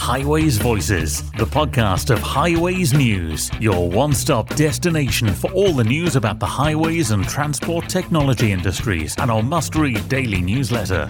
[0.00, 6.16] Highways Voices, the podcast of Highways News, your one stop destination for all the news
[6.16, 11.08] about the highways and transport technology industries, and our must read daily newsletter.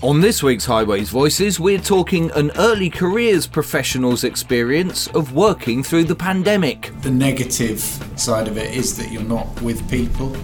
[0.00, 6.04] On this week's Highways Voices, we're talking an early careers professional's experience of working through
[6.04, 6.92] the pandemic.
[7.02, 7.78] The negative
[8.16, 10.34] side of it is that you're not with people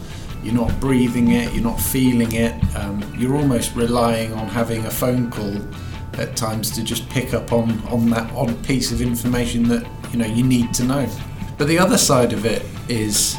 [0.41, 4.91] you're not breathing it, you're not feeling it, um, you're almost relying on having a
[4.91, 5.53] phone call
[6.19, 10.19] at times to just pick up on, on that odd piece of information that you
[10.19, 11.09] know you need to know.
[11.57, 13.37] But the other side of it is,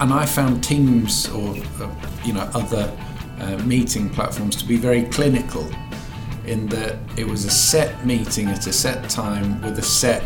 [0.00, 2.96] and I found Teams or uh, you know other
[3.40, 5.68] uh, meeting platforms to be very clinical,
[6.46, 10.22] in that it was a set meeting at a set time with a set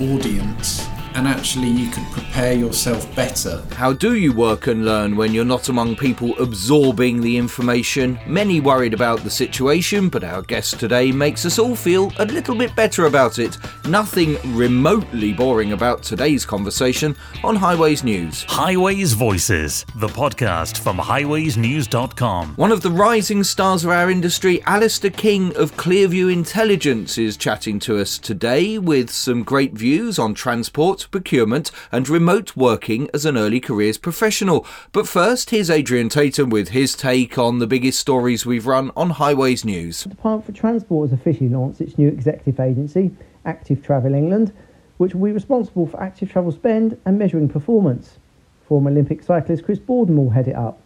[0.00, 3.64] audience and actually you could prepare yourself better.
[3.72, 8.18] How do you work and learn when you're not among people absorbing the information?
[8.26, 12.54] Many worried about the situation, but our guest today makes us all feel a little
[12.54, 13.56] bit better about it.
[13.88, 18.44] Nothing remotely boring about today's conversation on Highways News.
[18.46, 22.56] Highways Voices, the podcast from highwaysnews.com.
[22.56, 27.78] One of the rising stars of our industry, Alistair King of Clearview Intelligence, is chatting
[27.80, 33.36] to us today with some great views on transport procurement, and remote working as an
[33.36, 34.66] early careers professional.
[34.92, 39.10] But first, here's Adrian Tatum with his take on the biggest stories we've run on
[39.10, 40.02] Highways News.
[40.02, 43.10] The Department for Transport has officially launched its new executive agency,
[43.44, 44.52] Active Travel England,
[44.98, 48.18] which will be responsible for active travel spend and measuring performance.
[48.66, 50.80] Former Olympic cyclist Chris Boardman will head it up.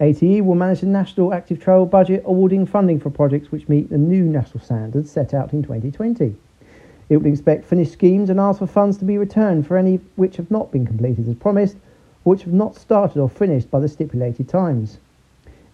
[0.00, 3.98] ATE will manage the national active travel budget, awarding funding for projects which meet the
[3.98, 6.34] new national standards set out in 2020.
[7.08, 10.36] It would inspect finished schemes and ask for funds to be returned for any which
[10.36, 11.76] have not been completed as promised,
[12.24, 14.98] or which have not started or finished by the stipulated times.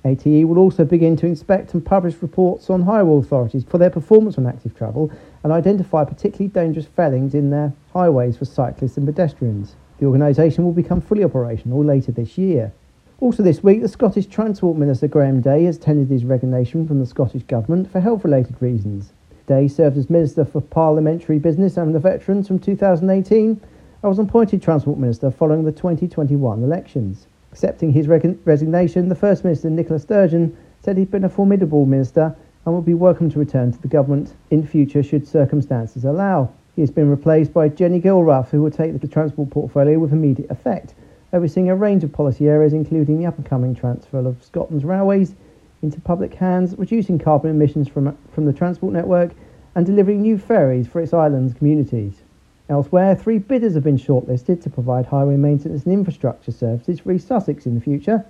[0.04, 4.38] ATE will also begin to inspect and publish reports on highway authorities for their performance
[4.38, 5.10] on active travel
[5.42, 9.74] and identify particularly dangerous failings in their highways for cyclists and pedestrians.
[9.98, 12.72] The organisation will become fully operational later this year.
[13.20, 17.06] Also this week, the Scottish Transport Minister Graeme Dey has tendered his resignation from the
[17.06, 19.12] Scottish Government for health-related reasons.
[19.48, 23.58] Dey served as Minister for Parliamentary Business and the Veterans from 2018 and
[24.02, 27.26] was appointed Transport Minister following the 2021 elections.
[27.50, 32.74] Accepting his resignation, the First Minister Nicola Sturgeon said he'd been a formidable minister and
[32.74, 36.52] would be welcome to return to the government in future should circumstances allow.
[36.76, 40.50] He has been replaced by Jenny Gilruth, who will take the transport portfolio with immediate
[40.50, 40.92] effect,
[41.32, 45.34] overseeing a range of policy areas including the up-and-coming transfer of Scotland's railways
[45.82, 49.32] into public hands, reducing carbon emissions from, from the transport network,
[49.74, 52.22] and delivering new ferries for its islands communities.
[52.68, 57.26] Elsewhere, three bidders have been shortlisted to provide highway maintenance and infrastructure services for East
[57.26, 58.24] Sussex in the future.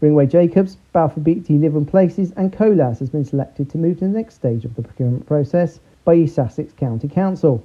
[0.00, 4.10] Ringway Jacobs, Balfour Beatty Living Places, and Colas has been selected to move to the
[4.10, 7.64] next stage of the procurement process by East Sussex County Council.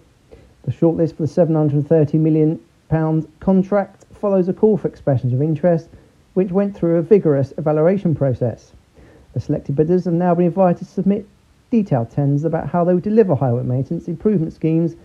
[0.63, 2.59] The shortlist for the £730 million
[3.39, 5.89] contract follows a call for expressions of interest,
[6.33, 8.73] which went through a vigorous evaluation process.
[9.37, 11.27] The selected bidders have now been invited to submit
[11.69, 14.95] detailed tenders about how they will deliver highway maintenance improvement schemes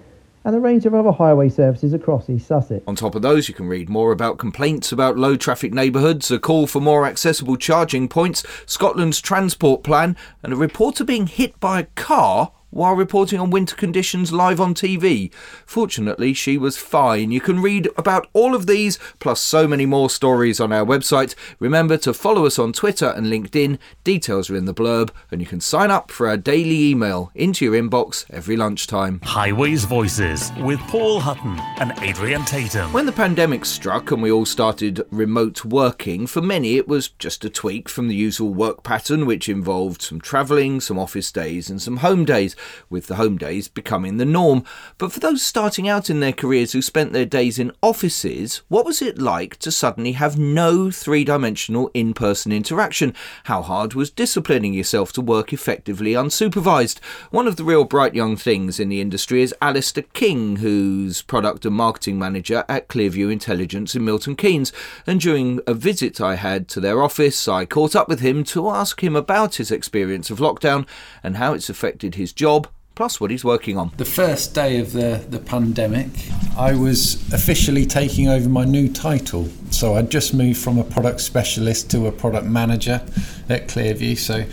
[0.47, 2.83] and a range of other highway services across East Sussex.
[2.87, 6.39] On top of those, you can read more about complaints about low traffic neighbourhoods, a
[6.39, 11.81] call for more accessible charging points, Scotland's transport plan, and a reporter being hit by
[11.81, 15.33] a car while reporting on winter conditions live on TV.
[15.67, 17.31] Fortunately, she was fine.
[17.31, 21.35] You can read about all of these, plus so many more stories on our website.
[21.61, 23.79] Remember to follow us on Twitter and LinkedIn.
[24.05, 27.65] Details are in the blurb, and you can sign up for our daily email into
[27.65, 29.21] your inbox every lunchtime.
[29.23, 32.93] Highways Voices with Paul Hutton and Adrian Tatum.
[32.93, 37.45] When the pandemic struck and we all started remote working, for many it was just
[37.45, 41.81] a tweak from the usual work pattern, which involved some travelling, some office days, and
[41.83, 42.57] some home days
[42.91, 44.65] with the home days becoming the norm.
[44.99, 48.85] But for those starting out in their careers who spent their days in offices, what
[48.85, 53.15] was it like to suddenly have no three dimensional in person interaction?
[53.45, 57.01] How hard was disciplining yourself to work effectively unsupervised?
[57.31, 61.65] One of the real bright young things in the industry is Alistair King, who's product
[61.65, 64.73] and marketing manager at Clearview Intelligence in Milton Keynes.
[65.07, 68.69] And during a visit I had to their office, I caught up with him to
[68.71, 70.87] ask him about his experience of lockdown
[71.23, 72.52] and how it's affected his job
[72.95, 73.91] plus what he's working on.
[73.97, 76.09] The first day of the, the pandemic,
[76.57, 79.49] I was officially taking over my new title.
[79.71, 83.03] So I'd just moved from a product specialist to a product manager
[83.49, 84.19] at Clearview.
[84.19, 84.45] So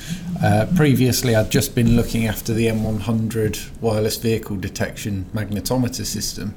[0.42, 6.56] uh, previously, I'd just been looking after the M100 wireless vehicle detection magnetometer system.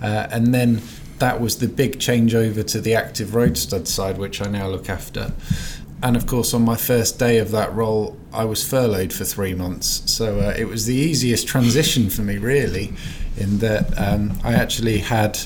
[0.00, 0.80] Uh, and then
[1.18, 4.88] that was the big changeover to the active road stud side, which I now look
[4.88, 5.32] after.
[6.04, 9.54] And of course, on my first day of that role, I was furloughed for three
[9.54, 10.02] months.
[10.04, 12.92] So uh, it was the easiest transition for me, really,
[13.38, 15.38] in that um, I actually had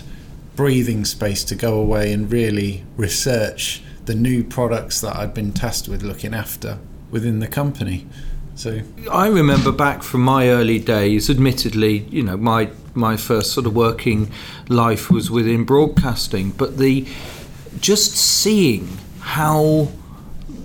[0.56, 5.86] breathing space to go away and really research the new products that I'd been tasked
[5.86, 6.80] with looking after
[7.12, 8.08] within the company.
[8.56, 8.80] So
[9.12, 13.76] I remember back from my early days, admittedly, you know, my my first sort of
[13.76, 14.32] working
[14.68, 17.06] life was within broadcasting, but the
[17.78, 19.92] just seeing how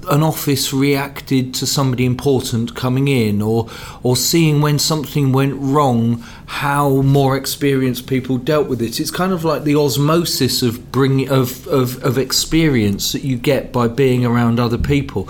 [0.09, 3.69] an office reacted to somebody important coming in or
[4.01, 8.99] or seeing when something went wrong how more experienced people dealt with it.
[8.99, 13.71] It's kind of like the osmosis of bring of, of, of experience that you get
[13.71, 15.29] by being around other people.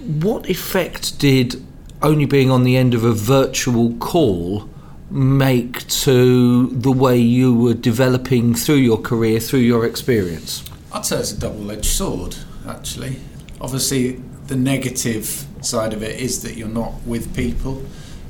[0.00, 1.64] What effect did
[2.02, 4.68] only being on the end of a virtual call
[5.10, 10.64] make to the way you were developing through your career through your experience?
[10.92, 13.18] I'd say it's a double-edged sword actually
[13.64, 14.12] obviously
[14.46, 17.82] the negative side of it is that you're not with people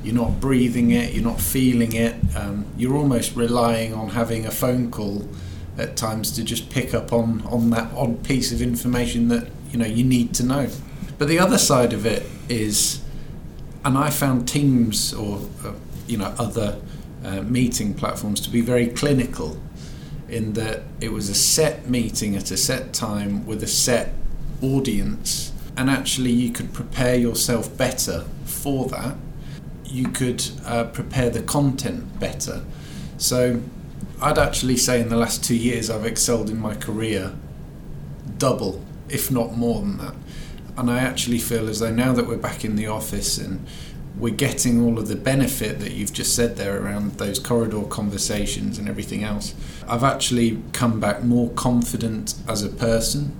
[0.03, 4.51] you're not breathing it you're not feeling it um, you're almost relying on having a
[4.51, 5.27] phone call
[5.77, 9.77] at times to just pick up on on that odd piece of information that you
[9.77, 10.69] know you need to know.
[11.17, 13.01] But the other side of it is
[13.83, 15.73] and i found teams or uh,
[16.07, 16.79] you know other
[17.23, 19.59] uh, meeting platforms to be very clinical
[20.29, 24.13] in that it was a set meeting at a set time with a set
[24.61, 29.15] audience and actually you could prepare yourself better for that.
[29.83, 32.63] You could uh, prepare the content better.
[33.17, 33.61] So
[34.21, 37.35] i'd actually say in the last two years i've excelled in my career
[38.37, 40.15] double if not more than that.
[40.77, 43.65] And i actually feel as though now that we're back in the office and
[44.17, 48.77] we're getting all of the benefit that you've just said there around those corridor conversations
[48.77, 49.53] and everything else
[49.87, 53.35] i've actually come back more confident as a person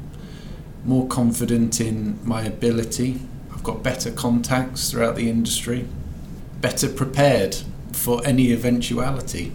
[0.86, 3.20] more confident in my ability.
[3.52, 5.88] I've got better contacts throughout the industry,
[6.62, 7.58] better prepared
[7.92, 9.52] for any eventuality.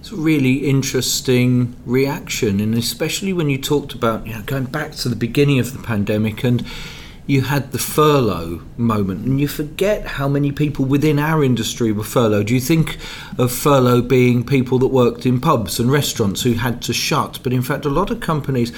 [0.00, 4.92] It's a really interesting reaction, and especially when you talked about you know, going back
[4.92, 6.64] to the beginning of the pandemic and
[7.26, 12.04] you had the furlough moment, and you forget how many people within our industry were
[12.04, 12.50] furloughed.
[12.50, 12.98] You think
[13.36, 17.52] of furlough being people that worked in pubs and restaurants who had to shut, but
[17.52, 18.72] in fact, a lot of companies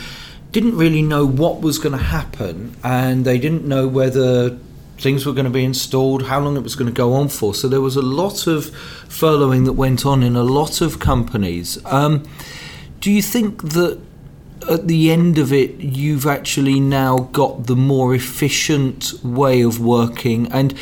[0.53, 4.59] didn't really know what was going to happen and they didn't know whether
[4.99, 7.55] things were going to be installed, how long it was going to go on for.
[7.55, 8.67] So there was a lot of
[9.09, 11.79] furloughing that went on in a lot of companies.
[11.85, 12.29] Um,
[13.01, 14.01] do you think that
[14.69, 20.51] at the end of it, you've actually now got the more efficient way of working
[20.53, 20.75] and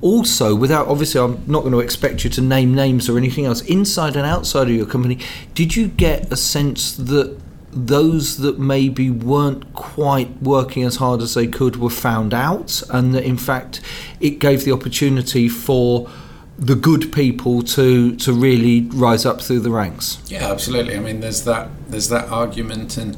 [0.00, 3.62] also without obviously I'm not going to expect you to name names or anything else
[3.62, 5.18] inside and outside of your company
[5.54, 7.38] did you get a sense that
[7.74, 13.14] those that maybe weren't quite working as hard as they could were found out, and
[13.14, 13.80] that in fact
[14.20, 16.08] it gave the opportunity for
[16.56, 20.18] the good people to to really rise up through the ranks.
[20.28, 20.96] Yeah, absolutely.
[20.96, 23.16] I mean, there's that there's that argument, and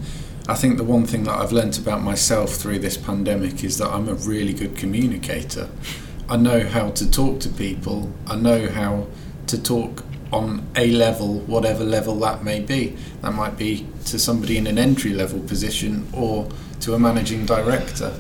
[0.49, 3.91] I think the one thing that I've learnt about myself through this pandemic is that
[3.91, 5.69] I'm a really good communicator.
[6.29, 8.13] I know how to talk to people.
[8.27, 9.07] I know how
[9.49, 10.03] to talk
[10.33, 12.97] on a level, whatever level that may be.
[13.23, 16.49] That might be to somebody in an entry level position or
[16.81, 18.15] to a managing director.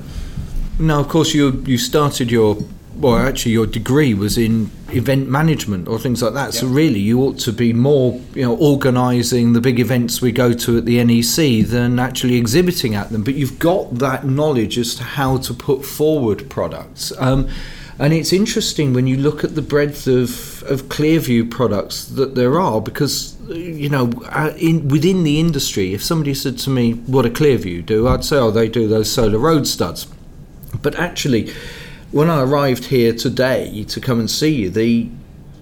[0.78, 2.58] Now, of course, you you started your
[2.96, 6.54] well, actually, your degree was in event management or things like that.
[6.54, 10.54] So really, you ought to be more, you know, organising the big events we go
[10.54, 13.22] to at the NEC than actually exhibiting at them.
[13.22, 17.12] But you've got that knowledge as to how to put forward products.
[17.18, 17.48] Um,
[17.98, 22.60] and it's interesting when you look at the breadth of, of Clearview products that there
[22.60, 27.22] are, because you know, uh, in, within the industry, if somebody said to me, "What
[27.22, 30.06] do Clearview do?" I'd say, "Oh, they do those solar road studs."
[30.82, 31.52] But actually,
[32.12, 35.08] when I arrived here today to come and see you, the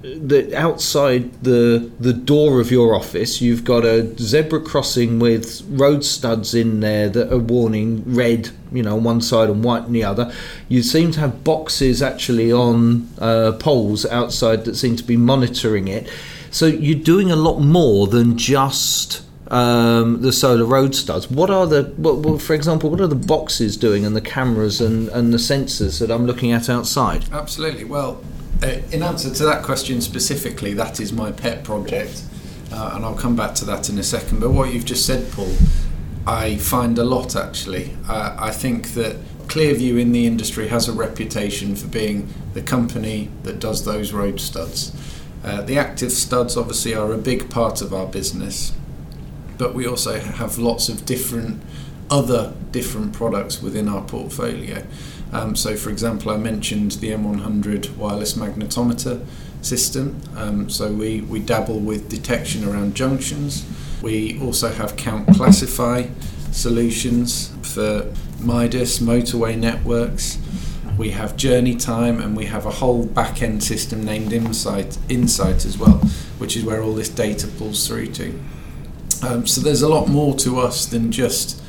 [0.05, 6.05] that outside the the door of your office you've got a zebra crossing with road
[6.05, 9.93] studs in there that are warning red you know on one side and white on
[9.93, 10.31] the other
[10.69, 15.89] you seem to have boxes actually on uh, poles outside that seem to be monitoring
[15.89, 16.07] it
[16.51, 21.31] so you're doing a lot more than just um, the solar road studs.
[21.31, 25.09] What are the, what, for example, what are the boxes doing and the cameras and,
[25.11, 27.27] and the sensors that I'm looking at outside?
[27.31, 27.85] Absolutely.
[27.85, 28.23] Well,
[28.63, 32.23] in answer to that question specifically, that is my pet project,
[32.73, 34.41] uh, and I'll come back to that in a second.
[34.41, 35.53] But what you've just said, Paul,
[36.27, 37.97] I find a lot actually.
[38.09, 43.31] Uh, I think that Clearview in the industry has a reputation for being the company
[43.43, 44.93] that does those road studs.
[45.45, 48.73] Uh, the active studs obviously are a big part of our business,
[49.59, 51.63] but we also have lots of different
[52.11, 54.85] other different products within our portfolio.
[55.35, 59.27] Um, so, for example, I mentioned the M100 wireless magnetometer
[59.63, 60.21] system.
[60.37, 63.67] Um, so, we, we dabble with detection around junctions.
[64.01, 66.07] We also have Count Classify
[66.53, 70.39] solutions for Midas motorway networks.
[70.97, 75.65] We have Journey Time and we have a whole back end system named Insight, Insight
[75.65, 75.99] as well,
[76.39, 78.39] which is where all this data pulls through to.
[79.25, 81.61] Um, so, there's a lot more to us than just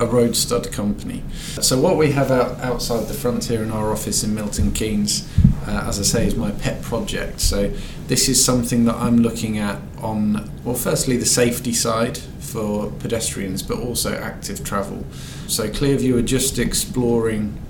[0.00, 1.22] a road stud company.
[1.60, 5.28] So what we have out, outside the front here in our office in Milton Keynes,
[5.66, 7.40] uh, as I say, is my pet project.
[7.40, 7.72] So
[8.08, 13.62] this is something that I'm looking at on, well, firstly the safety side for pedestrians,
[13.62, 15.04] but also active travel.
[15.46, 17.60] So Clearview are just exploring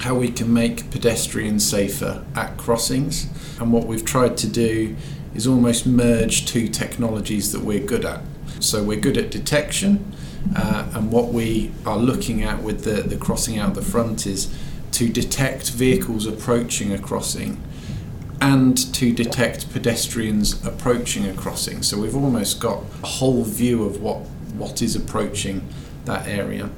[0.00, 3.26] how we can make pedestrians safer at crossings,
[3.60, 4.96] and what we've tried to do
[5.34, 8.22] is almost merge two technologies that we're good at.
[8.60, 10.12] So we're good at detection
[10.56, 14.54] uh, and what we are looking at with the, the crossing out the front is
[14.92, 17.62] to detect vehicles approaching a crossing
[18.40, 21.82] and to detect pedestrians approaching a crossing.
[21.82, 24.18] So we've almost got a whole view of what,
[24.56, 25.68] what is approaching
[26.06, 26.70] that area.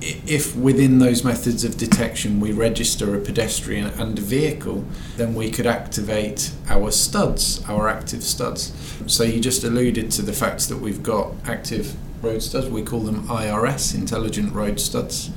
[0.00, 4.84] If within those methods of detection we register a pedestrian and a vehicle,
[5.16, 8.72] then we could activate our studs, our active studs.
[9.06, 12.68] So you just alluded to the fact that we've got active road studs.
[12.68, 15.30] We call them IRS, Intelligent Road Studs.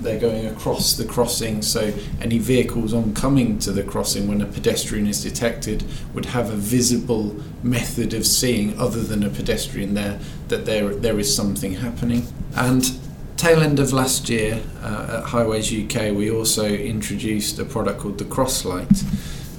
[0.00, 5.06] They're going across the crossing, so any vehicles oncoming to the crossing when a pedestrian
[5.06, 10.66] is detected would have a visible method of seeing, other than a pedestrian there, that
[10.66, 12.26] there there is something happening.
[12.54, 12.98] And
[13.36, 18.18] tail end of last year uh, at Highways UK, we also introduced a product called
[18.18, 19.02] the Crosslight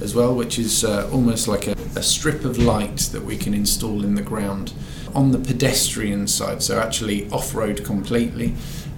[0.00, 3.54] as well, which is uh, almost like a, a strip of light that we can
[3.54, 4.72] install in the ground
[5.14, 8.54] on the pedestrian side, so actually off road completely,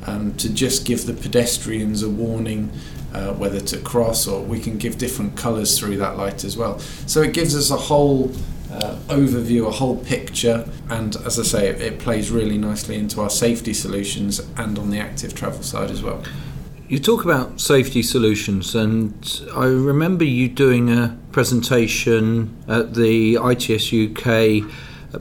[0.07, 2.71] um, to just give the pedestrians a warning
[3.14, 6.78] uh, whether to cross, or we can give different colours through that light as well.
[7.07, 8.30] So it gives us a whole
[8.71, 13.21] uh, overview, a whole picture, and as I say, it, it plays really nicely into
[13.21, 16.23] our safety solutions and on the active travel side as well.
[16.90, 23.92] You talk about safety solutions, and I remember you doing a presentation at the ITS
[23.92, 24.68] UK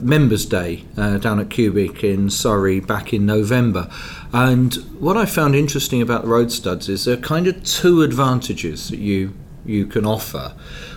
[0.02, 3.88] Members' Day uh, down at Cubic in Surrey back in November.
[4.32, 8.02] And what I found interesting about the road studs is there are kind of two
[8.02, 9.32] advantages that you
[9.64, 10.56] you can offer.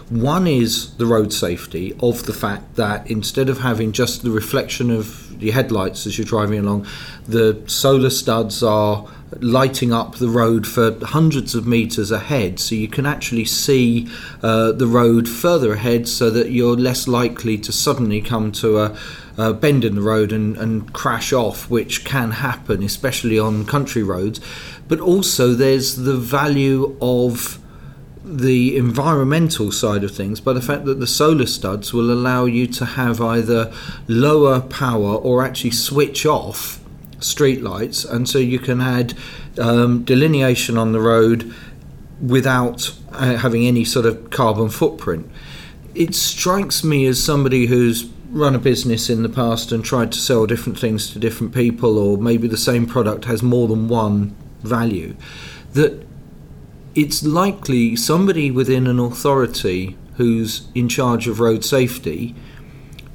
[0.10, 4.89] One is the road safety of the fact that instead of having just the reflection
[4.89, 6.88] of your headlights as you're driving along,
[7.27, 9.06] the solar studs are
[9.42, 14.08] lighting up the road for hundreds of meters ahead, so you can actually see
[14.42, 19.54] uh, the road further ahead so that you're less likely to suddenly come to a,
[19.54, 24.40] bend in the road and, and crash off, which can happen, especially on country roads.
[24.88, 27.60] But also, there's the value of
[28.24, 32.68] the environmental side of things by the fact that the solar studs will allow you
[32.68, 33.74] to have either
[34.08, 36.83] lower power or actually switch off
[37.24, 39.13] street lights, and so you can add
[39.58, 41.53] um, delineation on the road
[42.22, 45.30] without uh, having any sort of carbon footprint.
[45.96, 50.18] It strikes me as somebody who's run a business in the past and tried to
[50.18, 54.36] sell different things to different people, or maybe the same product has more than one
[54.63, 55.15] value,
[55.74, 56.06] that
[56.96, 62.36] it's likely somebody within an authority who's in charge of road safety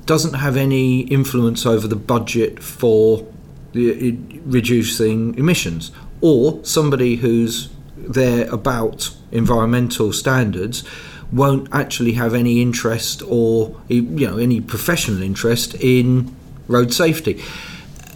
[0.04, 3.26] doesn't have any influence over the budget for
[3.72, 10.84] reducing emissions, or somebody who's there about environmental standards
[11.30, 16.34] won't actually have any interest or you know any professional interest in
[16.68, 17.42] road safety.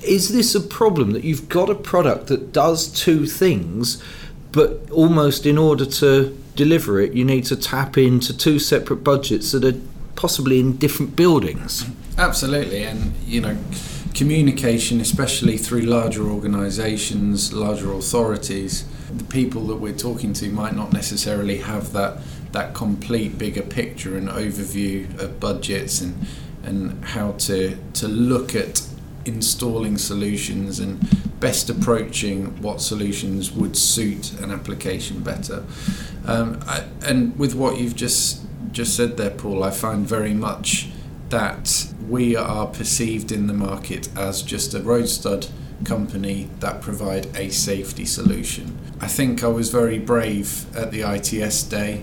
[0.02, 4.02] Is this a problem that you've got a product that does two things,
[4.50, 9.52] but almost in order to deliver it, you need to tap into two separate budgets
[9.52, 9.78] that are
[10.16, 11.86] possibly in different buildings?
[12.18, 13.56] Absolutely, and you know
[14.14, 18.84] communication, especially through larger organisations, larger authorities,
[19.16, 22.18] the people that we're talking to might not necessarily have that
[22.52, 26.26] that complete bigger picture and overview of budgets and
[26.62, 28.82] and how to to look at
[29.24, 31.00] installing solutions and
[31.40, 35.64] best approaching what solutions would suit an application better.
[36.26, 38.42] Um, I, and with what you've just
[38.72, 40.88] just said there, Paul, I find very much
[41.28, 45.46] that we are perceived in the market as just a road stud
[45.84, 48.78] company that provide a safety solution.
[49.00, 52.02] I think I was very brave at the ITS day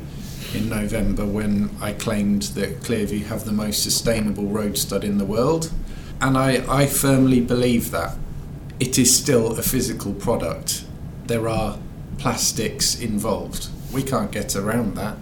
[0.53, 5.25] in November when I claimed that Clearview have the most sustainable road stud in the
[5.25, 5.71] world.
[6.19, 8.17] And I, I firmly believe that.
[8.79, 10.85] it is still a physical product.
[11.27, 11.77] There are
[12.17, 13.67] plastics involved.
[13.93, 15.17] We can't get around that.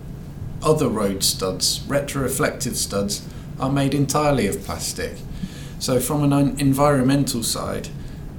[0.62, 3.28] Other road studs, retroreflective studs,
[3.60, 5.18] are made entirely of plastic.
[5.80, 7.90] So, from an environmental side,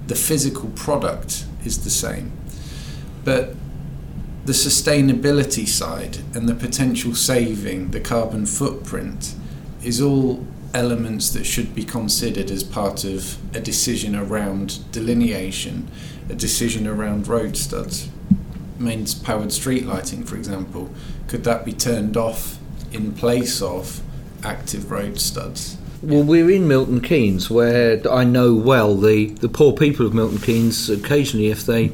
[0.06, 2.32] the physical product is the same.
[3.24, 3.54] But
[4.44, 9.34] the sustainability side and the potential saving, the carbon footprint,
[9.84, 15.90] is all elements that should be considered as part of a decision around delineation,
[16.28, 18.08] a decision around road studs.
[18.78, 20.90] Mains powered street lighting, for example,
[21.26, 22.58] could that be turned off
[22.92, 24.00] in place of
[24.44, 25.76] active road studs?
[26.00, 30.38] Well, we're in Milton Keynes, where I know well the, the poor people of Milton
[30.38, 30.88] Keynes.
[30.88, 31.90] Occasionally, if they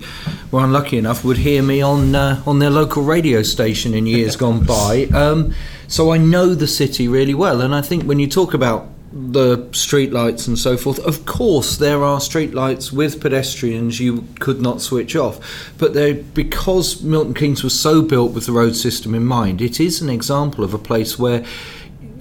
[0.50, 4.36] were unlucky enough, would hear me on uh, on their local radio station in years
[4.36, 5.04] gone by.
[5.14, 5.54] Um,
[5.88, 9.58] so I know the city really well, and I think when you talk about the
[9.68, 10.98] streetlights and so forth.
[11.06, 17.00] Of course, there are streetlights with pedestrians you could not switch off, but they because
[17.00, 20.64] Milton Keynes was so built with the road system in mind, it is an example
[20.64, 21.44] of a place where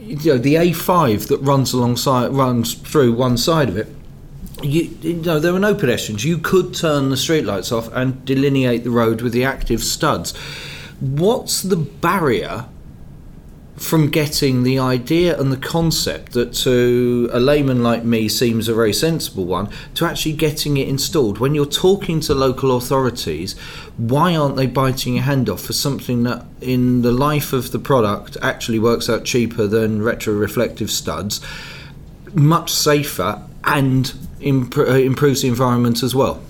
[0.05, 3.88] you know the A5 that runs alongside runs through one side of it.
[4.62, 6.24] You, you know there were no pedestrians.
[6.24, 10.36] You could turn the streetlights off and delineate the road with the active studs.
[11.00, 12.65] What's the barrier
[13.84, 18.74] from getting the idea and the concept that to a layman like me seems a
[18.74, 21.38] very sensible one to actually getting it installed.
[21.38, 23.58] When you're talking to local authorities
[23.98, 27.80] why aren't they biting your hand off for something that in the life of the
[27.80, 31.42] product actually works out cheaper than retro-reflective studs
[32.34, 36.42] much safer and imp- uh, improves the environment as well?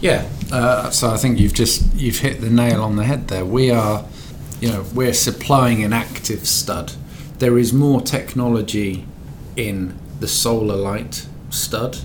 [0.00, 3.44] Yeah uh, so i think you've just you've hit the nail on the head there.
[3.44, 4.04] We are
[4.64, 6.94] you know, we're supplying an active stud.
[7.38, 9.04] There is more technology
[9.56, 11.98] in the solar light stud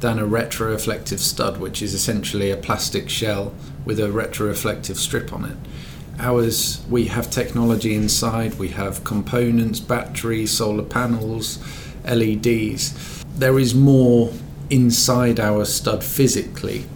[0.00, 3.52] than a retroreflective stud, which is essentially a plastic shell
[3.84, 5.56] with a retroreflective strip on it.
[6.18, 11.58] Ours, we have technology inside, we have components, batteries, solar panels,
[12.06, 13.24] LEDs.
[13.36, 14.32] There is more
[14.70, 16.86] inside our stud physically,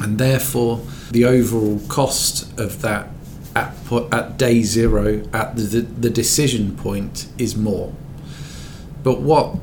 [0.00, 0.80] and therefore
[1.12, 3.10] the overall cost of that
[4.12, 7.92] at, day zero, at the, the decision point, is more.
[9.02, 9.56] But what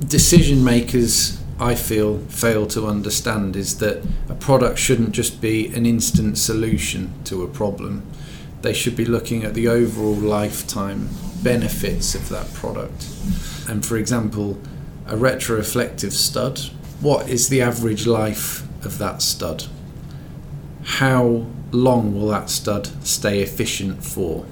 [0.00, 5.86] decision makers, I feel, fail to understand is that a product shouldn't just be an
[5.86, 8.04] instant solution to a problem.
[8.62, 11.08] They should be looking at the overall lifetime
[11.42, 13.08] benefits of that product.
[13.68, 14.58] And for example,
[15.06, 16.58] a retroreflective stud,
[17.00, 19.64] what is the average life of that stud?
[20.82, 24.44] How long will that stud stay efficient for?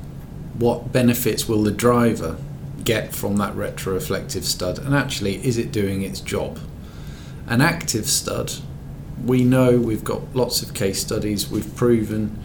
[0.59, 2.37] What benefits will the driver
[2.85, 4.79] get from that retroreflective stud?
[4.79, 6.61] And actually, is it doing its job?
[7.47, 8.53] An active stud,
[9.25, 12.39] we know we've got lots of case studies, we've proven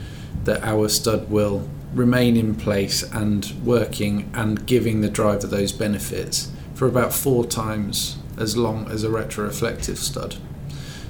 [0.46, 6.52] that our stud will remain in place and working and giving the driver those benefits
[6.74, 10.38] for about four times as long as a retroreflective stud.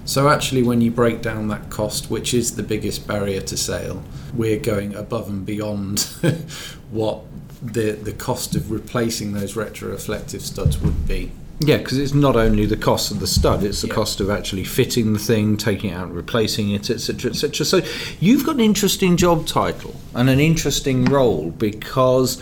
[0.09, 4.01] So actually, when you break down that cost, which is the biggest barrier to sale,
[4.33, 5.99] we're going above and beyond
[6.89, 7.21] what
[7.61, 11.31] the the cost of replacing those retroreflective studs would be.
[11.59, 13.93] Yeah, because it's not only the cost of the stud; it's the yeah.
[13.93, 17.63] cost of actually fitting the thing, taking it out, replacing it, etc., etc.
[17.63, 17.81] So
[18.19, 22.41] you've got an interesting job title and an interesting role because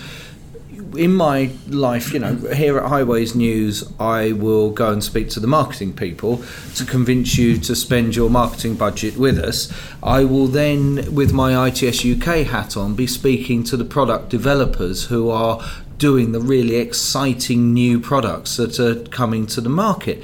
[0.97, 5.39] in my life, you know, here at Highways News, I will go and speak to
[5.39, 6.43] the marketing people
[6.75, 9.71] to convince you to spend your marketing budget with us.
[10.01, 15.05] I will then, with my ITS UK hat on, be speaking to the product developers
[15.05, 15.63] who are
[15.97, 20.23] doing the really exciting new products that are coming to the market.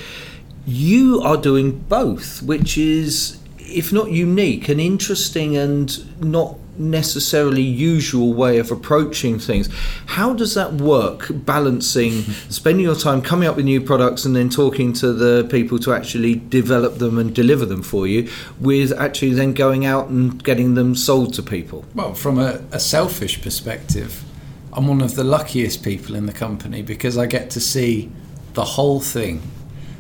[0.66, 8.34] You are doing both, which is, if not unique, and interesting and not necessarily usual
[8.34, 9.70] way of approaching things.
[10.08, 14.50] How does that work, balancing spending your time coming up with new products and then
[14.50, 19.34] talking to the people to actually develop them and deliver them for you, with actually
[19.34, 21.86] then going out and getting them sold to people?
[21.94, 24.24] Well, from a, a selfish perspective,
[24.72, 28.12] I'm one of the luckiest people in the company because I get to see
[28.54, 29.42] the whole thing.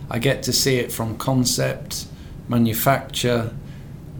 [0.09, 2.07] I get to see it from concept,
[2.47, 3.51] manufacture,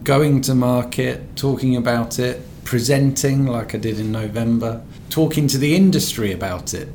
[0.04, 5.74] going to market, talking about it, presenting like I did in November, talking to the
[5.74, 6.88] industry about it.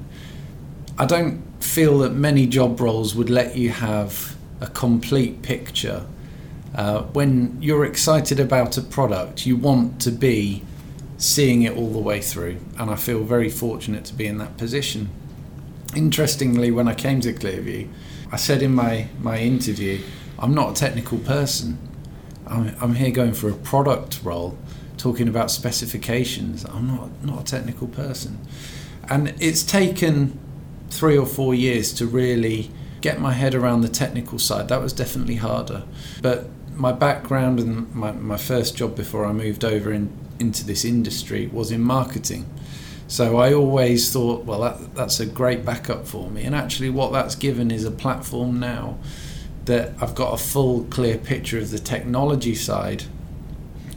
[0.98, 6.06] I don't feel that many job roles would let you have a complete picture.
[6.76, 10.64] Uh, when you're excited about a product, you want to be
[11.18, 14.58] seeing it all the way through, and I feel very fortunate to be in that
[14.58, 15.10] position.
[15.96, 17.90] Interestingly, when I came to Clearview,
[18.32, 20.04] I said in my, my interview
[20.38, 21.89] I'm not a technical person.
[22.50, 24.58] I'm, I'm here going for a product role,
[24.98, 26.66] talking about specifications.
[26.66, 28.40] I'm not not a technical person,
[29.10, 30.38] and it's taken
[30.90, 34.68] three or four years to really get my head around the technical side.
[34.70, 35.84] That was definitely harder,
[36.22, 40.86] but my background and my, my first job before I moved over in, into this
[40.86, 42.50] industry was in marketing.
[43.08, 46.44] So I always thought, well, that, that's a great backup for me.
[46.44, 48.98] And actually, what that's given is a platform now
[49.70, 53.04] that I've got a full, clear picture of the technology side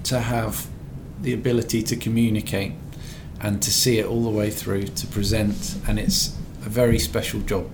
[0.04, 0.68] to have
[1.22, 2.72] the ability to communicate
[3.40, 5.78] and to see it all the way through to present.
[5.88, 7.70] And it's a very special job.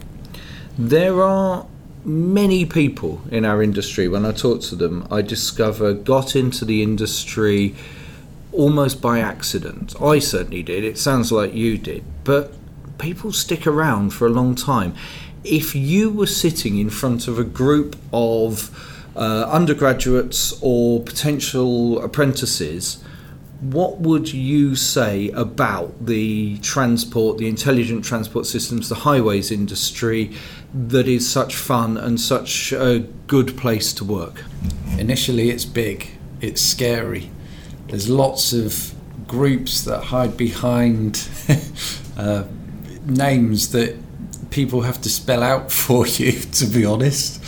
[0.78, 1.66] There are
[2.04, 6.84] many people in our industry, when I talk to them, I discover got into the
[6.84, 7.74] industry
[8.52, 10.00] almost by accident.
[10.00, 10.84] I certainly did.
[10.84, 12.04] It sounds like you did.
[12.22, 12.54] But
[12.98, 14.94] people stick around for a long time.
[15.48, 18.70] If you were sitting in front of a group of
[19.16, 23.02] uh, undergraduates or potential apprentices,
[23.60, 30.32] what would you say about the transport, the intelligent transport systems, the highways industry
[30.72, 34.44] that is such fun and such a good place to work?
[34.98, 36.10] Initially, it's big,
[36.42, 37.30] it's scary.
[37.88, 38.94] There's lots of
[39.26, 41.26] groups that hide behind
[42.18, 42.44] uh,
[43.06, 43.96] names that
[44.50, 47.42] people have to spell out for you, to be honest.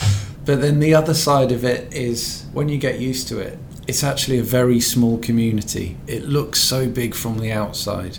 [0.44, 4.04] But then the other side of it is when you get used to it, it's
[4.04, 5.96] actually a very small community.
[6.06, 8.18] It looks so big from the outside.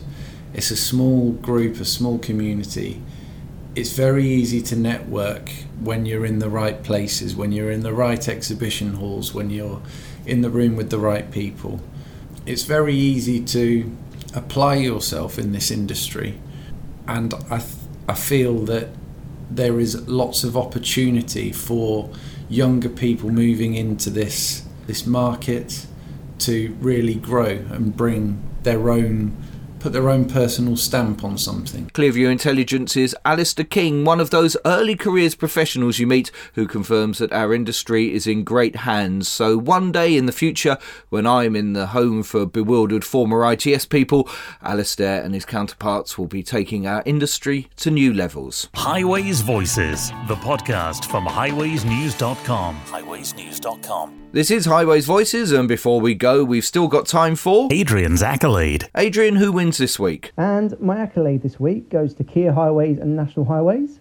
[0.54, 3.02] It's a small group, a small community.
[3.74, 7.94] It's very easy to network when you're in the right places, when you're in the
[7.94, 9.82] right exhibition halls, when you're
[10.26, 11.80] in the room with the right people.
[12.46, 13.96] It's very easy to
[14.36, 16.40] apply yourself in this industry.
[17.08, 17.64] And I,
[18.12, 18.90] I feel that
[19.50, 22.10] there is lots of opportunity for
[22.50, 25.88] younger people moving into this this market
[26.40, 29.38] to really grow and bring their own
[29.82, 31.90] put their own personal stamp on something.
[31.90, 37.18] Clearview Intelligence is Alistair King, one of those early careers professionals you meet who confirms
[37.18, 39.28] that our industry is in great hands.
[39.28, 40.78] So one day in the future,
[41.10, 44.30] when I'm in the home for bewildered former ITS people,
[44.62, 48.70] Alistair and his counterparts will be taking our industry to new levels.
[48.76, 52.76] Highways Voices, the podcast from highwaysnews.com.
[52.86, 54.21] Highwaysnews.com.
[54.34, 58.88] This is Highways Voices, and before we go, we've still got time for Adrian's accolade.
[58.96, 60.32] Adrian, who wins this week?
[60.38, 64.00] And my accolade this week goes to Kier Highways and National Highways.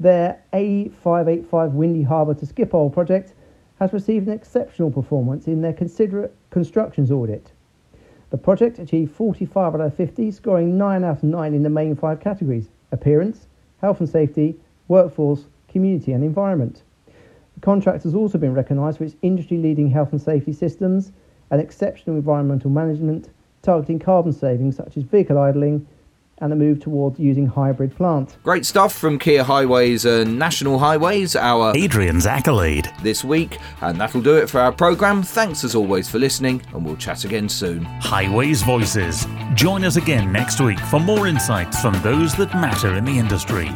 [0.00, 3.34] Their A585 Windy Harbour to Skippool project
[3.78, 7.52] has received an exceptional performance in their considerate constructions audit.
[8.30, 11.96] The project achieved 45 out of 50, scoring 9 out of 9 in the main
[11.96, 13.46] five categories appearance,
[13.82, 14.58] health and safety,
[14.88, 16.82] workforce, community, and environment.
[17.56, 21.12] The contract has also been recognised for its industry leading health and safety systems
[21.50, 23.30] and exceptional environmental management,
[23.62, 25.86] targeting carbon savings such as vehicle idling
[26.38, 28.36] and a move towards using hybrid plant.
[28.42, 32.90] Great stuff from Kier Highways and National Highways, our Adrian's accolade.
[33.02, 35.22] this week, and that'll do it for our programme.
[35.22, 37.84] Thanks as always for listening, and we'll chat again soon.
[37.84, 39.26] Highways Voices.
[39.54, 43.70] Join us again next week for more insights from those that matter in the industry.